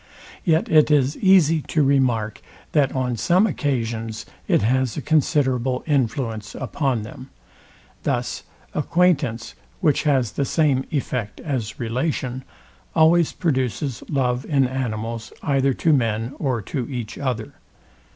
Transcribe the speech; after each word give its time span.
Yet 0.43 0.67
it 0.67 0.89
is 0.89 1.15
easy 1.17 1.61
to 1.67 1.83
remark, 1.83 2.41
that 2.71 2.91
on 2.95 3.17
some 3.17 3.45
occasions 3.45 4.25
it 4.47 4.63
has 4.63 4.97
a 4.97 4.99
considerable 5.03 5.83
influence 5.85 6.55
upon 6.55 7.03
them. 7.03 7.29
Thus 8.01 8.41
acquaintance, 8.73 9.53
which 9.79 10.01
has 10.01 10.31
the 10.31 10.43
same 10.43 10.85
effect 10.89 11.39
as 11.41 11.79
relation, 11.79 12.43
always 12.95 13.31
produces 13.31 14.01
love 14.09 14.43
in 14.43 14.65
animals 14.67 15.31
either 15.43 15.71
to 15.75 15.93
men 15.93 16.33
or 16.39 16.63
to 16.63 16.89
each 16.89 17.19
other. 17.19 17.53